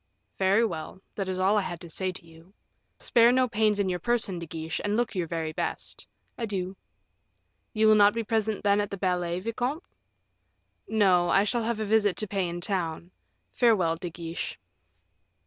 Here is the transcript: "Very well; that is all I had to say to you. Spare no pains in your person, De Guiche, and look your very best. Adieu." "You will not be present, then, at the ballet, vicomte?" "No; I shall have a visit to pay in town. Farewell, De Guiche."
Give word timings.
"Very 0.39 0.65
well; 0.65 0.99
that 1.13 1.29
is 1.29 1.37
all 1.39 1.57
I 1.57 1.61
had 1.61 1.79
to 1.81 1.87
say 1.87 2.11
to 2.11 2.25
you. 2.25 2.55
Spare 2.97 3.31
no 3.31 3.47
pains 3.47 3.79
in 3.79 3.87
your 3.87 3.99
person, 3.99 4.39
De 4.39 4.47
Guiche, 4.47 4.81
and 4.83 4.97
look 4.97 5.13
your 5.13 5.27
very 5.27 5.51
best. 5.53 6.07
Adieu." 6.39 6.75
"You 7.71 7.87
will 7.87 7.93
not 7.93 8.15
be 8.15 8.23
present, 8.23 8.63
then, 8.63 8.81
at 8.81 8.89
the 8.89 8.97
ballet, 8.97 9.39
vicomte?" 9.41 9.83
"No; 10.87 11.29
I 11.29 11.43
shall 11.43 11.61
have 11.65 11.79
a 11.79 11.85
visit 11.85 12.17
to 12.17 12.27
pay 12.27 12.49
in 12.49 12.61
town. 12.61 13.11
Farewell, 13.53 13.95
De 13.95 14.09
Guiche." 14.09 14.57